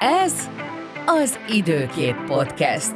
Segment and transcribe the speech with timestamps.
[0.00, 0.48] Ez
[1.06, 2.92] az Időkép Podcast.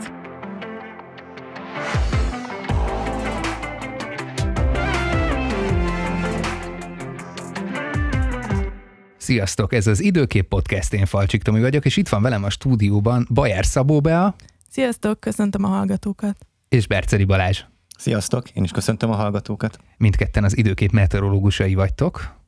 [9.16, 13.28] Sziasztok, ez az Időkép Podcast, én Falcsik Tomi vagyok, és itt van velem a stúdióban
[13.34, 14.34] Bajár Szabó Bea
[14.70, 16.36] Sziasztok, köszöntöm a hallgatókat.
[16.68, 17.62] és Berceri Balázs.
[17.98, 19.78] Sziasztok, én is köszöntöm a hallgatókat.
[19.96, 22.40] Mindketten az időkép meteorológusai vagytok.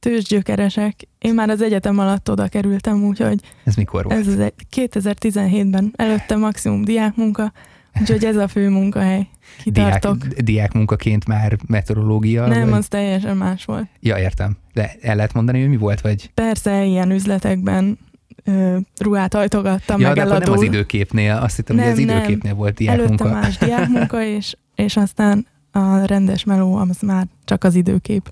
[0.00, 1.08] Tőzsgyökeresek.
[1.18, 4.18] Én már az egyetem alatt oda kerültem, úgyhogy Ez mikor volt?
[4.20, 5.92] ez az egy 2017-ben.
[5.96, 7.52] Előtte maximum diákmunka,
[8.00, 9.28] úgyhogy ez a fő munkahely.
[9.64, 10.26] diák, Kitartok.
[10.26, 12.46] diák munkaként már meteorológia?
[12.46, 12.78] Nem, vagy?
[12.78, 13.86] az teljesen más volt.
[14.00, 14.56] Ja, értem.
[14.72, 16.00] De el lehet mondani, hogy mi volt?
[16.00, 16.30] Vagy...
[16.34, 17.98] Persze, ilyen üzletekben
[18.44, 20.60] ö, ruhát hajtogattam, ja, meg de akkor nem eladó.
[20.60, 22.16] az időképnél, azt hittem, hogy Nem, az nem.
[22.16, 23.40] időképnél volt diák Előtte munka.
[23.40, 28.30] más diákmunka, és, és aztán a rendes meló, az már csak az időkép.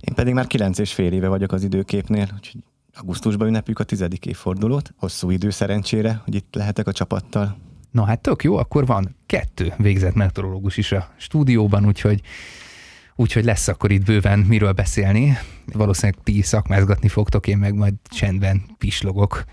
[0.00, 2.60] Én pedig már kilenc és fél éve vagyok az időképnél, úgyhogy
[2.94, 4.92] augusztusban ünnepeljük a tizedik évfordulót.
[4.96, 7.56] Hosszú idő szerencsére, hogy itt lehetek a csapattal.
[7.90, 12.22] No hát tök jó, akkor van kettő végzett meteorológus is a stúdióban, úgyhogy
[13.20, 15.38] Úgyhogy lesz akkor itt bőven miről beszélni.
[15.72, 19.44] Valószínűleg ti szakmázgatni fogtok, én meg majd csendben pislogok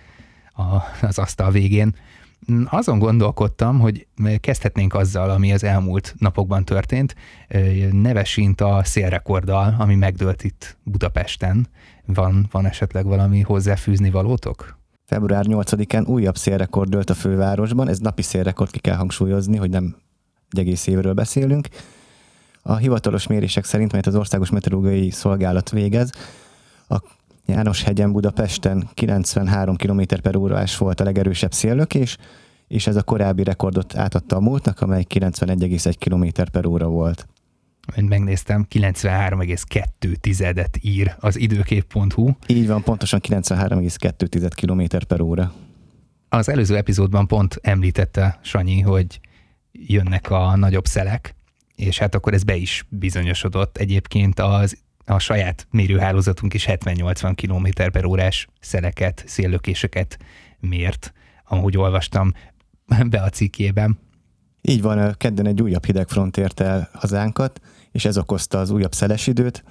[0.53, 0.63] a,
[1.01, 1.95] az asztal végén.
[2.65, 4.07] Azon gondolkodtam, hogy
[4.39, 7.15] kezdhetnénk azzal, ami az elmúlt napokban történt,
[7.91, 11.67] nevesint a szélrekorddal, ami megdőlt itt Budapesten.
[12.05, 14.77] Van, van esetleg valami hozzáfűzni valótok?
[15.05, 19.95] Február 8-án újabb szélrekord dőlt a fővárosban, ez napi szélrekord, ki kell hangsúlyozni, hogy nem
[20.49, 21.67] egy egész évről beszélünk.
[22.61, 26.11] A hivatalos mérések szerint, melyet az Országos Meteorológiai Szolgálat végez,
[26.87, 27.01] a
[27.47, 32.17] Jánoshegyen Budapesten 93 km per órás volt a legerősebb széllökés,
[32.67, 37.27] és ez a korábbi rekordot átadta a múltnak, amely 91,1 km per óra volt.
[37.95, 42.31] Én megnéztem, 93,2 tizedet ír az időkép.hu.
[42.47, 45.53] Így van, pontosan 93,2 km per óra.
[46.29, 49.19] Az előző epizódban pont említette Sanyi, hogy
[49.71, 51.35] jönnek a nagyobb szelek,
[51.75, 53.77] és hát akkor ez be is bizonyosodott.
[53.77, 54.77] Egyébként az,
[55.09, 60.17] a saját mérőhálózatunk is 70-80 km per órás szeleket, széllökéseket
[60.59, 61.13] mért,
[61.47, 62.33] ahogy olvastam
[63.09, 63.99] be a cikkében.
[64.61, 69.27] Így van, kedden egy újabb hidegfront érte el hazánkat, és ez okozta az újabb szeles
[69.27, 69.63] időt.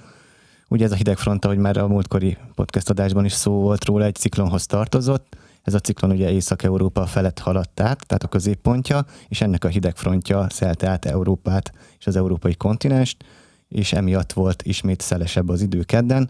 [0.67, 4.15] Ugye ez a hidegfront, ahogy már a múltkori podcast adásban is szó volt róla, egy
[4.15, 5.37] ciklonhoz tartozott.
[5.63, 10.49] Ez a ciklon ugye Észak-Európa felett haladt át, tehát a középpontja, és ennek a hidegfrontja
[10.49, 13.25] szelte át Európát és az európai kontinenst,
[13.69, 16.29] és emiatt volt ismét szelesebb az idő kedden,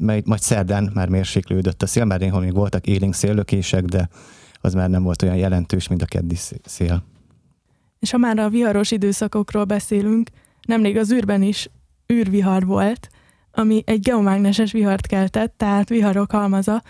[0.00, 4.08] mely majd szerdán már mérséklődött a szél, már néhol még voltak élénk széllökések, de
[4.60, 7.04] az már nem volt olyan jelentős, mint a keddi szé- szél.
[7.98, 10.30] És ha már a viharos időszakokról beszélünk,
[10.66, 11.70] nemrég az űrben is
[12.12, 13.08] űrvihar volt,
[13.52, 16.82] ami egy geomágneses vihart keltett, tehát viharok halmaza.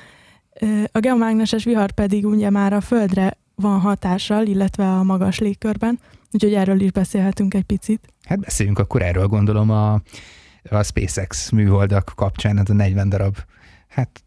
[0.93, 5.99] A geomágneses vihar pedig ugye már a Földre van hatással, illetve a magas légkörben,
[6.33, 8.14] úgyhogy erről is beszélhetünk egy picit.
[8.25, 9.93] Hát beszéljünk akkor erről, gondolom a,
[10.71, 13.37] a SpaceX műholdak kapcsán, ez a 40 darab,
[13.89, 14.25] hát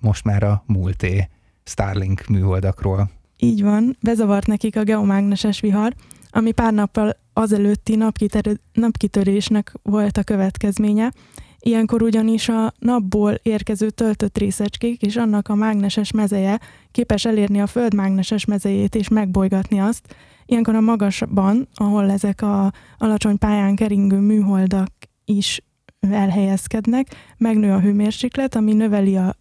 [0.00, 1.28] most már a múlté
[1.64, 3.10] Starlink műholdakról.
[3.36, 5.94] Így van, bezavart nekik a geomágneses vihar,
[6.30, 11.12] ami pár nappal azelőtti napkitör- napkitörésnek volt a következménye.
[11.58, 16.60] Ilyenkor ugyanis a napból érkező töltött részecskék és annak a mágneses mezeje
[16.90, 20.14] képes elérni a Föld mágneses mezejét és megbolygatni azt.
[20.46, 24.90] Ilyenkor a magasban, ahol ezek a alacsony pályán keringő műholdak
[25.24, 25.60] is
[26.00, 29.36] elhelyezkednek, megnő a hőmérséklet, ami növeli a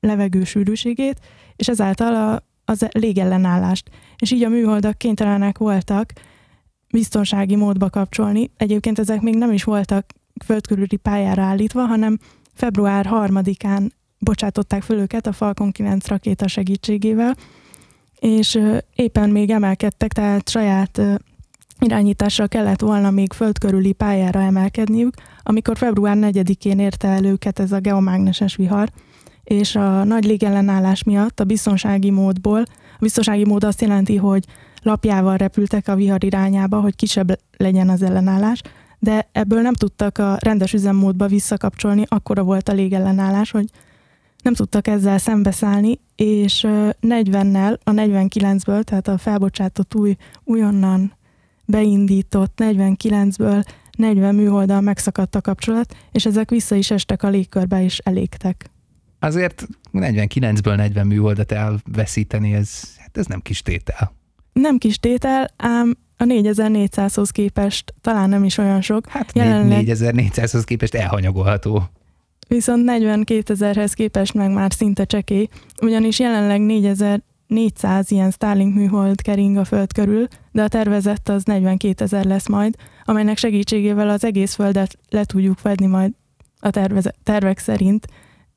[0.00, 1.20] levegő sűrűségét,
[1.56, 3.90] és ezáltal a, az légellenállást.
[4.16, 6.12] És így a műholdak kénytelenek voltak
[6.90, 8.50] biztonsági módba kapcsolni.
[8.56, 10.12] Egyébként ezek még nem is voltak
[10.44, 12.18] földkörüli pályára állítva, hanem
[12.54, 17.36] február 3-án bocsátották föl őket a Falcon 9 rakéta segítségével,
[18.20, 18.60] és
[18.94, 21.00] éppen még emelkedtek, tehát saját
[21.80, 27.78] irányítással kellett volna még földkörüli pályára emelkedniük, amikor február 4-én érte el őket ez a
[27.78, 28.88] geomágneses vihar,
[29.44, 32.60] és a nagy légellenállás miatt a biztonsági módból,
[32.94, 34.44] a biztonsági mód azt jelenti, hogy
[34.82, 38.62] lapjával repültek a vihar irányába, hogy kisebb legyen az ellenállás,
[38.98, 43.70] de ebből nem tudtak a rendes üzemmódba visszakapcsolni, akkora volt a légellenállás, hogy
[44.42, 51.12] nem tudtak ezzel szembeszállni, és ö, 40-nel, a 49-ből, tehát a felbocsátott új, újonnan
[51.64, 53.64] beindított 49-ből
[53.96, 58.70] 40 műholddal megszakadt a kapcsolat, és ezek vissza is estek a légkörbe, és elégtek.
[59.18, 64.12] Azért 49-ből 40 műholdat elveszíteni, ez, hát ez nem kis tétel.
[64.52, 70.64] Nem kis tétel, ám a 4400-hoz képest talán nem is olyan sok, Hát Jelenleg- 4400-hoz
[70.64, 71.82] képest elhanyagolható.
[72.48, 75.48] Viszont 42 ezerhez képest meg már szinte csekély,
[75.82, 81.44] ugyanis jelenleg 4000 400 ilyen Starlink műhold kering a Föld körül, de a tervezett az
[81.44, 82.74] 42 ezer lesz majd,
[83.04, 86.12] amelynek segítségével az egész Földet le tudjuk fedni majd
[86.60, 86.70] a
[87.22, 88.06] tervek szerint.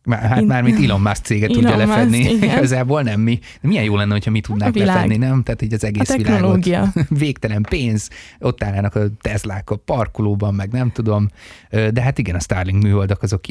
[0.04, 2.18] Már, hát már mint Elon Musk céget Elon tudja Musk, lefedni.
[2.18, 2.50] igen.
[2.58, 3.40] Igazából nem mi.
[3.62, 5.44] Milyen jó lenne, hogyha mi tudnánk A lefedni, nem?
[5.44, 6.26] Tehát így az A egész világot.
[6.34, 6.94] technológia.
[7.10, 8.10] Végtelen pénz,
[8.40, 11.28] ott állnának a Teslák a parkolóban, meg nem tudom.
[11.70, 13.42] De hát igen, a Starlink műholdak azok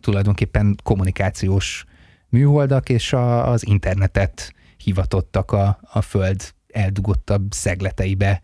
[0.00, 1.84] tulajdonképpen kommunikációs
[2.28, 8.40] műholdak, és a, az internetet hivatottak a, a föld eldugottabb szegleteibe,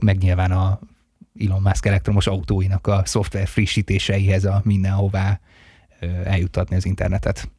[0.00, 0.78] meg nyilván a
[1.40, 5.40] Elon Musk elektromos autóinak a szoftver frissítéseihez a mindenhová
[6.00, 7.50] ö, eljutatni az internetet.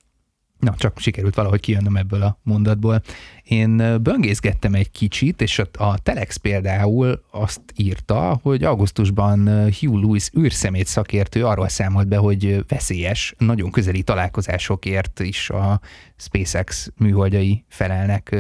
[0.60, 3.02] Na, csak sikerült valahogy kijönnöm ebből a mondatból.
[3.44, 10.88] Én böngészgettem egy kicsit, és a, Telex például azt írta, hogy augusztusban Hugh Lewis űrszemét
[10.88, 15.80] szakértő arról számolt be, hogy veszélyes, nagyon közeli találkozásokért is a
[16.16, 18.36] SpaceX műholdjai felelnek.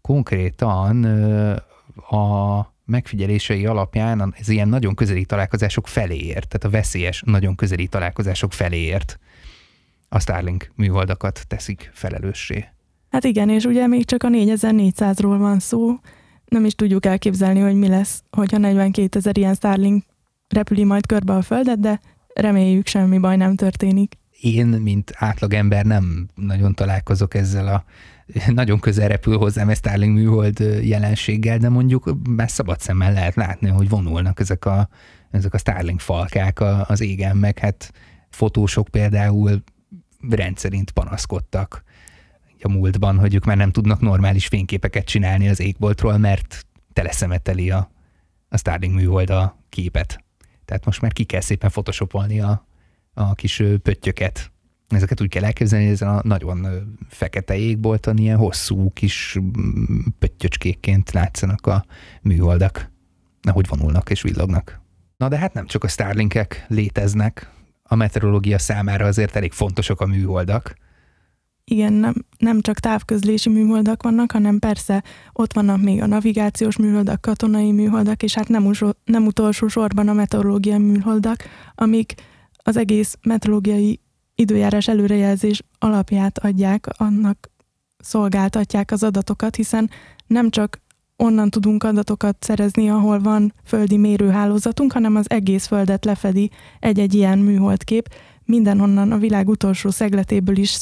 [0.00, 1.04] Konkrétan
[2.10, 8.52] a megfigyelései alapján ez ilyen nagyon közeli találkozások feléért, tehát a veszélyes, nagyon közeli találkozások
[8.52, 9.18] feléért
[10.08, 12.64] a Starlink műholdakat teszik felelőssé.
[13.10, 15.98] Hát igen, és ugye még csak a 4400-ról van szó,
[16.44, 20.04] nem is tudjuk elképzelni, hogy mi lesz, hogyha 42 ezer ilyen Starlink
[20.48, 22.00] repüli majd körbe a Földet, de
[22.34, 24.18] reméljük semmi baj nem történik.
[24.40, 27.84] Én, mint átlagember nem nagyon találkozok ezzel a
[28.60, 33.68] nagyon közel repül hozzám egy Starlink műhold jelenséggel, de mondjuk már szabad szemmel lehet látni,
[33.68, 34.88] hogy vonulnak ezek a,
[35.30, 36.60] ezek a Starlink falkák
[36.90, 37.92] az égen, meg hát
[38.30, 39.62] fotósok például
[40.30, 41.84] rendszerint panaszkodtak
[42.62, 47.90] a múltban, hogy ők már nem tudnak normális fényképeket csinálni az égboltról, mert teleszemeteli a,
[48.48, 50.24] a Starlink műhold a képet.
[50.64, 52.66] Tehát most már ki kell szépen photoshopolni a,
[53.14, 54.52] a kis pöttyöket.
[54.90, 56.66] Ezeket úgy kell elképzelni, hogy ezen a nagyon
[57.08, 61.84] fekete égbolton ilyen hosszú kis mm, pöttyöcskékként látszanak a
[62.22, 62.90] műholdak,
[63.42, 64.80] ahogy vonulnak és villognak.
[65.16, 67.50] Na de hát nem csak a Starlinkek léteznek,
[67.82, 70.74] a meteorológia számára azért elég fontosak a műholdak.
[71.64, 77.20] Igen, nem, nem csak távközlési műholdak vannak, hanem persze ott vannak még a navigációs műholdak,
[77.20, 81.44] katonai műholdak, és hát nem, usó, nem utolsó sorban a meteorológiai műholdak,
[81.74, 82.14] amik
[82.56, 84.00] az egész meteorológiai
[84.40, 87.50] időjárás előrejelzés alapját adják, annak
[87.98, 89.90] szolgáltatják az adatokat, hiszen
[90.26, 90.80] nem csak
[91.16, 96.50] onnan tudunk adatokat szerezni, ahol van földi mérőhálózatunk, hanem az egész földet lefedi
[96.80, 98.08] egy-egy ilyen műholdkép,
[98.44, 100.78] mindenhonnan a világ utolsó szegletéből is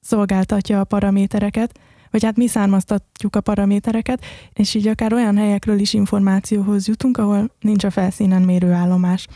[0.00, 1.78] szolgáltatja a paramétereket,
[2.10, 7.50] vagy hát mi származtatjuk a paramétereket, és így akár olyan helyekről is információhoz jutunk, ahol
[7.60, 9.26] nincs a felszínen mérőállomás.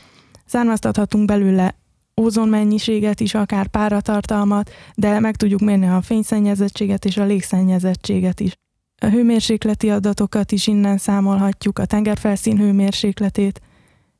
[0.45, 1.75] Származtathatunk belőle
[2.19, 8.53] ózonmennyiséget is, akár páratartalmat, de meg tudjuk mérni a fényszennyezettséget és a légszennyezettséget is.
[9.01, 13.61] A hőmérsékleti adatokat is innen számolhatjuk, a tengerfelszín hőmérsékletét,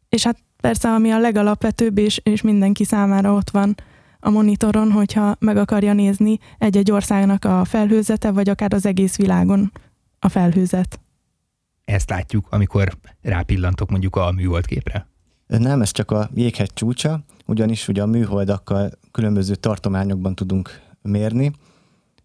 [0.09, 3.75] és hát persze, ami a legalapvetőbb, és, és mindenki számára ott van
[4.21, 9.73] a monitoron, hogyha meg akarja nézni egy-egy országnak a felhőzete, vagy akár az egész világon
[10.19, 11.01] a felhőzet.
[11.85, 15.09] Ezt látjuk, amikor rápillantok mondjuk a műholdképre.
[15.47, 21.53] Nem, ez csak a jéghegy csúcsa, ugyanis ugye a műholdakkal különböző tartományokban tudunk mérni.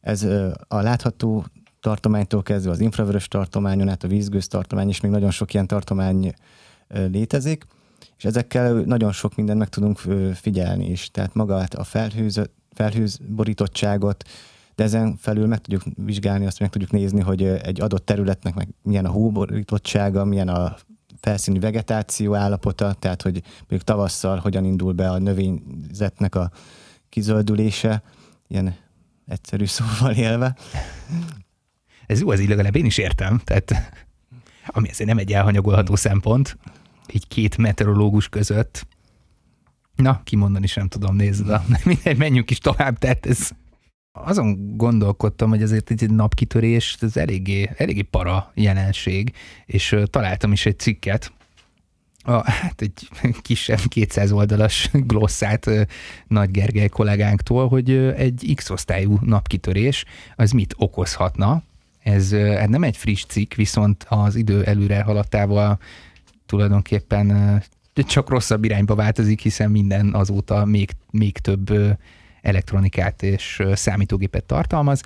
[0.01, 0.23] Ez
[0.67, 1.45] a látható
[1.79, 6.33] tartománytól kezdve az infravörös tartományon át a vízgőz tartomány, és még nagyon sok ilyen tartomány
[6.87, 7.65] létezik,
[8.17, 9.97] és ezekkel nagyon sok mindent meg tudunk
[10.33, 11.11] figyelni is.
[11.11, 14.23] Tehát magát a felhőz, felhőz borítottságot,
[14.75, 18.67] de ezen felül meg tudjuk vizsgálni, azt meg tudjuk nézni, hogy egy adott területnek meg
[18.81, 20.75] milyen a hóborítottsága, milyen a
[21.23, 26.51] felszíni vegetáció állapota, tehát hogy mondjuk tavasszal hogyan indul be a növényzetnek a
[27.09, 28.03] kizöldülése,
[28.47, 28.75] ilyen
[29.27, 30.55] egyszerű szóval élve.
[32.05, 33.73] Ez jó, ez így legalább én is értem, tehát
[34.67, 36.57] ami azért nem egy elhanyagolható szempont,
[37.11, 38.87] így két meteorológus között.
[39.95, 43.49] Na, kimondani sem tudom, nézd, de mindegy, menjünk is tovább, tehát ez
[44.13, 49.33] azon gondolkodtam, hogy azért egy napkitörés, ez eléggé, eléggé para jelenség,
[49.65, 51.31] és találtam is egy cikket,
[52.25, 53.09] a, hát egy
[53.41, 55.69] kisebb 200 oldalas glosszát
[56.27, 60.05] Nagy Gergely kollégánktól, hogy egy X-osztályú napkitörés
[60.35, 61.63] az mit okozhatna.
[62.03, 65.79] Ez hát nem egy friss cikk, viszont az idő előre haladtával
[66.45, 67.61] tulajdonképpen
[67.93, 71.69] csak rosszabb irányba változik, hiszen minden azóta még, még több
[72.43, 75.01] elektronikát és számítógépet tartalmaz.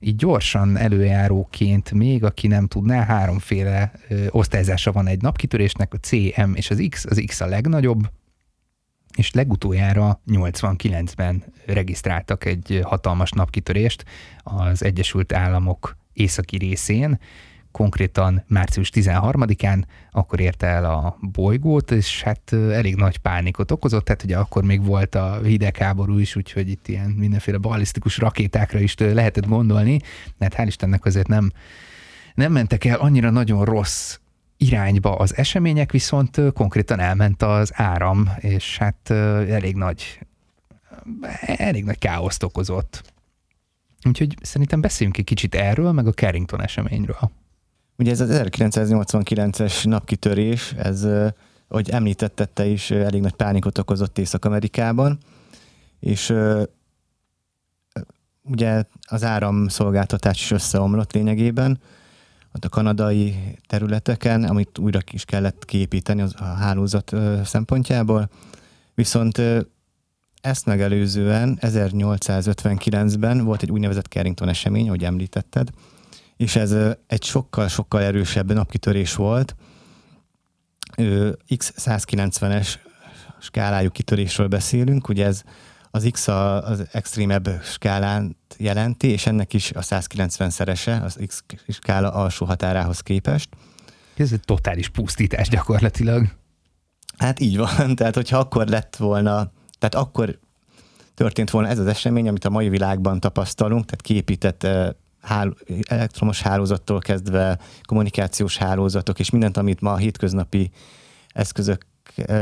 [0.00, 3.92] Így gyorsan előjáróként még, aki nem tudná, háromféle
[4.30, 7.04] osztályzása van egy napkitörésnek, a C, M és az X.
[7.04, 8.10] Az X a legnagyobb,
[9.16, 14.04] és legutoljára 89-ben regisztráltak egy hatalmas napkitörést
[14.42, 17.18] az Egyesült Államok északi részén,
[17.76, 24.22] konkrétan március 13-án, akkor érte el a bolygót, és hát elég nagy pánikot okozott, tehát
[24.22, 29.46] ugye akkor még volt a hidegháború is, úgyhogy itt ilyen mindenféle ballisztikus rakétákra is lehetett
[29.46, 30.00] gondolni,
[30.38, 31.52] mert hál' Istennek azért nem,
[32.34, 34.18] nem mentek el annyira nagyon rossz
[34.56, 39.10] irányba az események, viszont konkrétan elment az áram, és hát
[39.48, 40.20] elég nagy,
[41.40, 43.12] elég nagy káoszt okozott.
[44.08, 47.30] Úgyhogy szerintem beszéljünk egy kicsit erről, meg a Carrington eseményről.
[47.98, 51.06] Ugye ez az 1989-es napkitörés, ez,
[51.68, 55.18] hogy említettette is, elég nagy pánikot okozott Észak-Amerikában,
[56.00, 56.34] és
[58.42, 61.80] ugye az áramszolgáltatás is összeomlott lényegében,
[62.64, 63.34] a kanadai
[63.66, 67.12] területeken, amit újra is kellett kiépíteni a hálózat
[67.44, 68.30] szempontjából.
[68.94, 69.42] Viszont
[70.40, 75.70] ezt megelőzően 1859-ben volt egy úgynevezett Carrington esemény, ahogy említetted,
[76.36, 76.76] és ez
[77.06, 79.54] egy sokkal-sokkal erősebb napkitörés volt.
[81.48, 82.68] X190-es
[83.40, 85.42] skálájú kitörésről beszélünk, ugye ez
[85.90, 92.46] az X az extrémebb skálán jelenti, és ennek is a 190-szerese az X skála alsó
[92.46, 93.48] határához képest.
[94.16, 96.26] Ez egy totális pusztítás gyakorlatilag.
[97.18, 100.38] Hát így van, tehát hogyha akkor lett volna, tehát akkor
[101.14, 104.66] történt volna ez az esemény, amit a mai világban tapasztalunk, tehát kiépített
[105.26, 105.54] hál,
[105.88, 110.70] elektromos hálózattól kezdve kommunikációs hálózatok, és mindent, amit ma a hétköznapi
[111.28, 111.86] eszközök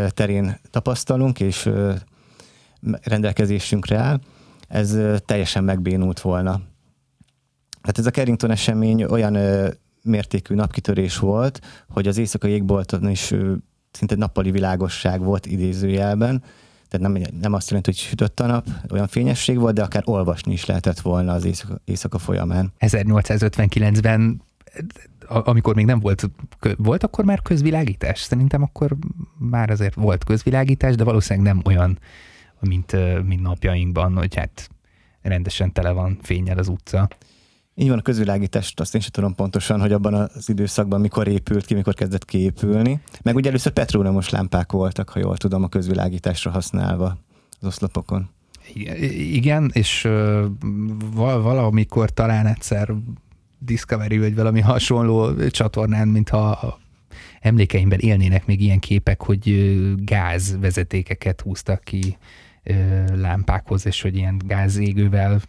[0.09, 1.71] terén tapasztalunk, és
[3.03, 4.21] rendelkezésünkre áll,
[4.69, 6.61] ez teljesen megbénult volna.
[7.81, 9.39] Tehát ez a Carrington esemény olyan
[10.03, 13.35] mértékű napkitörés volt, hogy az éjszakai égbolton is
[13.91, 16.43] szinte nappali világosság volt idézőjelben,
[16.99, 20.53] tehát nem, nem azt jelenti, hogy sütött a nap, olyan fényesség volt, de akár olvasni
[20.53, 22.73] is lehetett volna az éjszaka, éjszaka folyamán.
[22.79, 24.43] 1859-ben
[25.29, 26.31] amikor még nem volt,
[26.77, 28.21] volt akkor már közvilágítás?
[28.21, 28.97] Szerintem akkor
[29.39, 31.99] már azért volt közvilágítás, de valószínűleg nem olyan,
[32.61, 32.93] mint,
[33.27, 34.71] mint napjainkban, hogy hát
[35.23, 37.09] rendesen tele van fényel az utca.
[37.77, 41.65] Így van, a közvilágítást azt én sem tudom pontosan, hogy abban az időszakban mikor épült
[41.65, 43.01] ki, mikor kezdett kiépülni.
[43.23, 47.19] Meg ugye először petróleumos lámpák voltak, ha jól tudom, a közvilágításra használva
[47.61, 48.29] az oszlopokon.
[49.33, 50.09] Igen, és
[51.43, 52.95] valamikor talán egyszer
[53.59, 56.79] Discovery vagy valami hasonló csatornán, mintha
[57.41, 62.17] emlékeimben élnének még ilyen képek, hogy gázvezetékeket húztak ki
[63.15, 65.41] lámpákhoz, és hogy ilyen gázégővel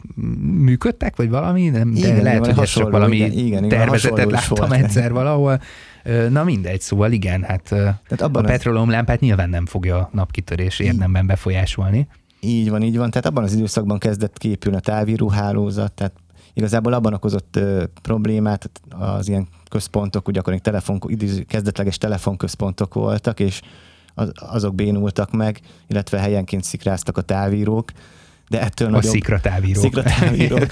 [0.41, 4.71] működtek, vagy valami, nem, de igen, lehet, hogy ez csak valami igen, igen, tervezetet láttam
[4.71, 5.61] egyszer valahol.
[6.29, 10.79] Na mindegy, szóval igen, hát Tehát abban a petróleum lámpát nyilván nem fogja a napkitörés
[10.79, 12.07] érdemben befolyásolni.
[12.39, 13.09] Így van, így van.
[13.09, 16.13] Tehát abban az időszakban kezdett képülni a távíró hálózat, tehát
[16.53, 20.99] igazából abban okozott ö, problémát az ilyen központok, ugye akkor telefon,
[21.47, 23.61] kezdetleges telefonközpontok voltak, és
[24.15, 27.91] az, azok bénultak meg, illetve helyenként szikráztak a távírók,
[28.49, 29.11] de ettől a nagyobb...
[29.11, 29.83] szikratávírók.
[29.83, 30.71] Szikratávírók.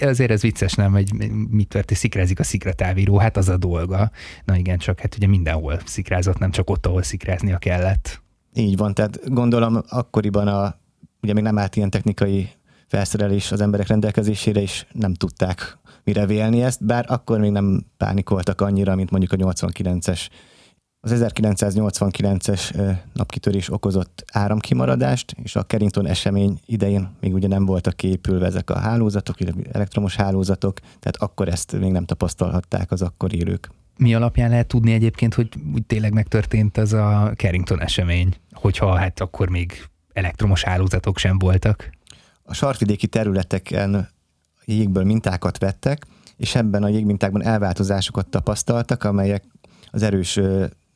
[0.10, 1.12] Azért ez vicces, nem, hogy
[1.50, 4.10] mit történt, szikrázik a szikratávíró, hát az a dolga.
[4.44, 8.22] Na igen, csak hát ugye mindenhol szikrázott, nem csak ott, ahol szikráznia kellett.
[8.54, 10.78] Így van, tehát gondolom akkoriban a,
[11.22, 12.48] ugye még nem állt ilyen technikai
[12.86, 18.60] felszerelés az emberek rendelkezésére, és nem tudták mire vélni ezt, bár akkor még nem pánikoltak
[18.60, 20.28] annyira, mint mondjuk a 89-es
[21.00, 28.46] az 1989-es napkitörés okozott áramkimaradást, és a Carrington esemény idején még ugye nem voltak képülve
[28.46, 29.36] ezek a hálózatok,
[29.72, 33.70] elektromos hálózatok, tehát akkor ezt még nem tapasztalhatták az akkor élők.
[33.96, 39.20] Mi alapján lehet tudni egyébként, hogy úgy tényleg megtörtént ez a Carrington esemény, hogyha hát
[39.20, 41.90] akkor még elektromos hálózatok sem voltak?
[42.42, 44.08] A sarkvidéki területeken
[44.64, 49.44] jégből mintákat vettek, és ebben a jégmintákban elváltozásokat tapasztaltak, amelyek
[49.90, 50.40] az erős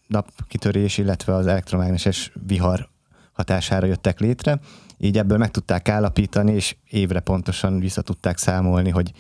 [0.06, 2.88] napkitörés, illetve az elektromágneses vihar
[3.32, 4.58] hatására jöttek létre.
[4.98, 9.12] Így ebből meg tudták állapítani, és évre pontosan vissza tudták számolni, hogy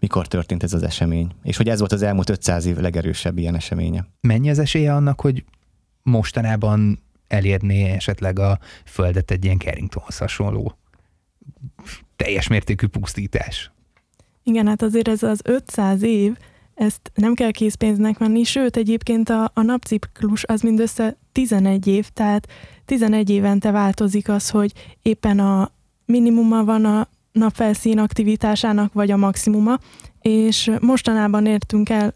[0.00, 1.30] mikor történt ez az esemény.
[1.42, 4.06] És hogy ez volt az elmúlt 500 év legerősebb ilyen eseménye.
[4.20, 5.44] Mennyi az esélye annak, hogy
[6.02, 10.78] mostanában elérné esetleg a Földet egy ilyen Carringtonhoz hasonló
[12.16, 13.70] teljes mértékű pusztítás?
[14.42, 16.36] Igen, hát azért ez az 500 év,
[16.78, 22.48] ezt nem kell készpénznek venni, sőt egyébként a, a napciklus az mindössze 11 év, tehát
[22.84, 25.70] 11 évente változik az, hogy éppen a
[26.04, 29.78] minimuma van a napfelszín aktivitásának, vagy a maximuma,
[30.20, 32.14] és mostanában értünk el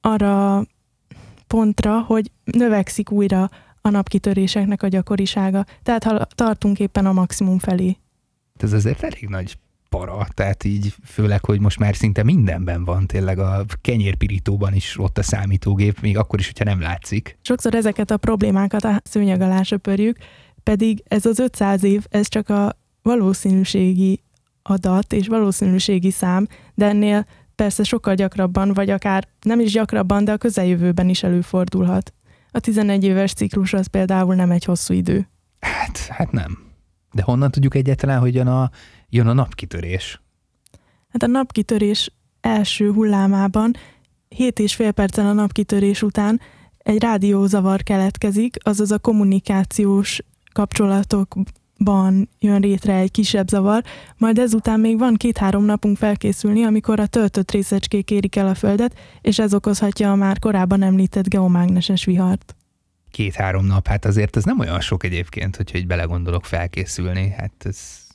[0.00, 0.64] arra
[1.46, 3.50] pontra, hogy növekszik újra
[3.80, 7.96] a napkitöréseknek a gyakorisága, tehát ha tartunk éppen a maximum felé.
[8.56, 9.58] Ez azért elég nagy
[9.96, 15.18] para, tehát így főleg, hogy most már szinte mindenben van tényleg a kenyérpirítóban is ott
[15.18, 17.38] a számítógép, még akkor is, hogyha nem látszik.
[17.42, 20.16] Sokszor ezeket a problémákat a szőnyeg alá söpörjük,
[20.62, 24.22] pedig ez az 500 év, ez csak a valószínűségi
[24.62, 30.32] adat és valószínűségi szám, de ennél persze sokkal gyakrabban, vagy akár nem is gyakrabban, de
[30.32, 32.14] a közeljövőben is előfordulhat.
[32.50, 35.28] A 11 éves ciklus az például nem egy hosszú idő.
[35.60, 36.58] Hát, hát nem.
[37.12, 38.70] De honnan tudjuk egyáltalán, hogy jön a,
[39.08, 40.20] jön a napkitörés?
[41.08, 43.72] Hát a napkitörés első hullámában
[44.28, 46.40] 7 és fél perccel a napkitörés után
[46.78, 50.20] egy rádiózavar keletkezik, azaz a kommunikációs
[50.52, 53.82] kapcsolatokban jön létre egy kisebb zavar,
[54.16, 58.98] majd ezután még van két-három napunk felkészülni, amikor a töltött részecskék érik el a Földet,
[59.20, 62.56] és ez okozhatja a már korábban említett geomágneses vihart.
[63.10, 68.05] Két-három nap, hát azért ez nem olyan sok egyébként, hogyha így belegondolok felkészülni, hát ez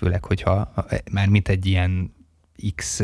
[0.00, 0.72] főleg, hogyha
[1.10, 2.14] már mint egy ilyen
[2.74, 3.00] X,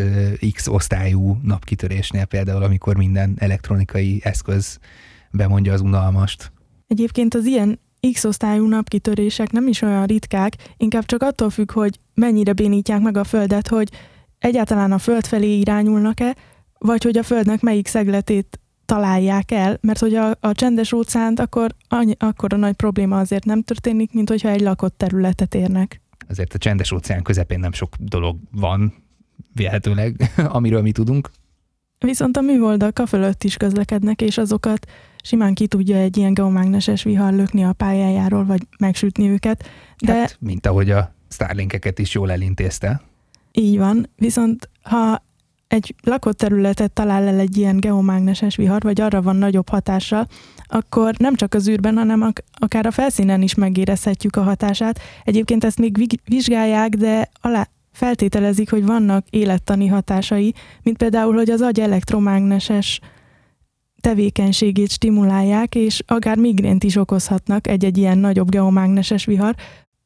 [0.53, 4.79] X osztályú napkitörésnél például, amikor minden elektronikai eszköz
[5.31, 6.53] bemondja az unalmast.
[6.87, 7.81] Egyébként az ilyen
[8.13, 13.25] X-osztályú napkitörések nem is olyan ritkák, inkább csak attól függ, hogy mennyire bénítják meg a
[13.25, 13.89] Földet, hogy
[14.39, 16.37] egyáltalán a Föld felé irányulnak-e,
[16.79, 21.75] vagy hogy a Földnek melyik szegletét találják el, mert hogy a, a csendes óceánt akkor,
[21.89, 26.01] annyi, akkor a nagy probléma azért nem történik, mint hogyha egy lakott területet érnek.
[26.29, 28.95] Azért a csendes óceán közepén nem sok dolog van,
[29.53, 31.31] vélhetőleg, amiről mi tudunk.
[31.99, 34.87] Viszont a műholdak a fölött is közlekednek, és azokat
[35.23, 39.69] simán ki tudja egy ilyen geomágneses vihar lökni a pályájáról, vagy megsütni őket.
[39.99, 43.03] De hát, mint ahogy a Starlinkeket is jól elintézte.
[43.53, 45.25] Így van, viszont ha
[45.69, 50.27] egy lakott területet talál el egy ilyen geomágneses vihar, vagy arra van nagyobb hatással,
[50.67, 55.01] akkor nem csak az űrben, hanem akár a felszínen is megérezhetjük a hatását.
[55.25, 61.61] Egyébként ezt még vizsgálják, de alá, feltételezik, hogy vannak élettani hatásai, mint például, hogy az
[61.61, 63.01] agy elektromágneses
[64.01, 69.55] tevékenységét stimulálják, és akár migrént is okozhatnak egy-egy ilyen nagyobb geomágneses vihar,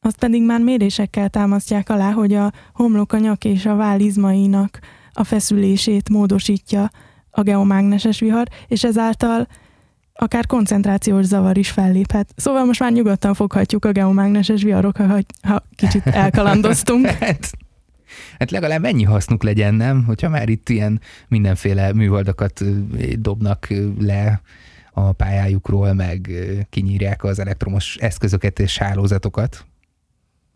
[0.00, 4.78] azt pedig már mérésekkel támasztják alá, hogy a homlok, a nyak és a váll izmainak
[5.12, 6.90] a feszülését módosítja
[7.30, 9.46] a geomágneses vihar, és ezáltal
[10.20, 12.32] akár koncentrációs zavar is felléphet.
[12.36, 17.06] Szóval most már nyugodtan foghatjuk a geomágneses viharok, ha, ha kicsit elkalandoztunk.
[17.20, 17.50] hát,
[18.38, 20.04] hát legalább ennyi hasznuk legyen, nem?
[20.04, 22.64] Hogyha már itt ilyen mindenféle műholdakat
[23.20, 23.68] dobnak
[23.98, 24.40] le
[24.92, 26.30] a pályájukról, meg
[26.70, 29.64] kinyírják az elektromos eszközöket és hálózatokat.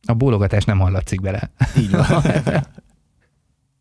[0.07, 1.51] A bólogatás nem hallatszik bele.
[1.79, 2.23] Így van.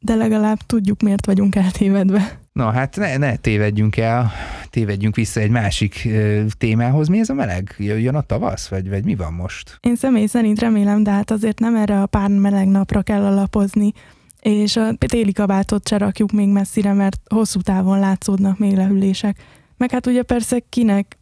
[0.05, 2.39] De legalább tudjuk, miért vagyunk eltévedve.
[2.51, 4.31] Na hát ne, ne tévedjünk el,
[4.69, 7.07] tévedjünk vissza egy másik ö, témához.
[7.07, 7.75] Mi ez a meleg?
[7.77, 9.77] Jön a tavasz, vagy, vagy mi van most?
[9.81, 13.91] Én személy szerint remélem, de hát azért nem erre a pár meleg napra kell alapozni,
[14.41, 19.37] és a téli kabátot se rakjuk még messzire, mert hosszú távon látszódnak még lehűlések.
[19.77, 21.17] Meg hát ugye persze kinek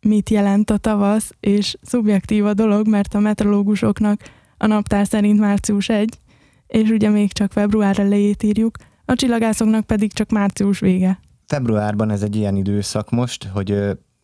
[0.00, 4.20] mit jelent a tavasz, és szubjektív a dolog, mert a meteorológusoknak
[4.58, 6.18] a naptár szerint március 1,
[6.66, 11.20] és ugye még csak február elejét írjuk, a csillagászoknak pedig csak március vége.
[11.46, 13.68] Februárban ez egy ilyen időszak most, hogy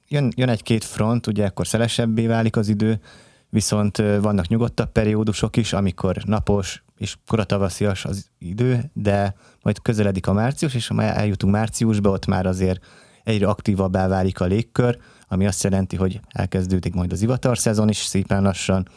[0.09, 3.01] jön, jön egy-két front, ugye akkor szelesebbé válik az idő,
[3.49, 10.33] viszont vannak nyugodtabb periódusok is, amikor napos és koratavaszias az idő, de majd közeledik a
[10.33, 12.85] március, és ha eljutunk márciusba, ott már azért
[13.25, 17.97] egyre aktívabbá válik a légkör, ami azt jelenti, hogy elkezdődik majd az ivatar szezon is
[17.97, 18.89] szépen lassan,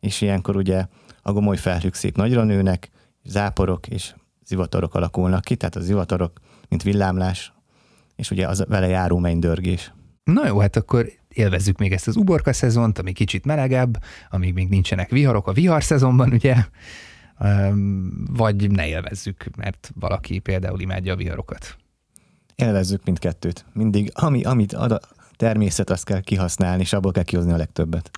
[0.00, 0.86] és ilyenkor ugye
[1.22, 2.90] a gomoly felhők szép nagyra nőnek,
[3.24, 7.52] záporok és zivatarok alakulnak ki, tehát a zivatarok, mint villámlás,
[8.16, 9.92] és ugye az vele járó mennydörgés.
[10.24, 14.68] Na jó, hát akkor élvezzük még ezt az uborka szezont, ami kicsit melegebb, amíg még
[14.68, 16.54] nincsenek viharok a vihar szezonban, ugye,
[18.30, 21.76] vagy ne élvezzük, mert valaki például imádja a viharokat.
[22.54, 23.64] Élvezzük mindkettőt.
[23.72, 25.00] Mindig, ami, amit ad a
[25.36, 28.10] természet, azt kell kihasználni, és abból kell kihozni a legtöbbet.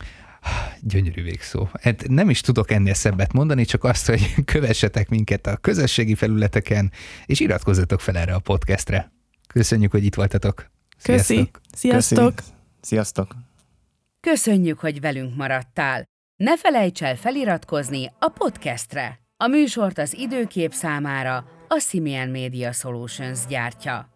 [0.81, 1.69] Gyönyörű végszó.
[1.83, 6.93] Hát nem is tudok ennél szebbet mondani, csak azt, hogy kövessetek minket a közösségi felületeken,
[7.27, 9.13] és iratkozzatok fel erre a podcastre.
[9.47, 10.71] Köszönjük, hogy itt voltatok.
[11.03, 11.51] Köszi.
[11.73, 12.35] Sziasztok.
[12.35, 12.49] Köszi.
[12.81, 13.35] Sziasztok.
[14.21, 16.05] Köszönjük, hogy velünk maradtál.
[16.37, 19.21] Ne felejts el feliratkozni a podcastre.
[19.37, 24.14] A műsort az időkép számára a Simian Media Solutions gyártja.